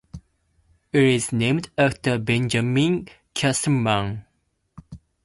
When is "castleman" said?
3.35-4.25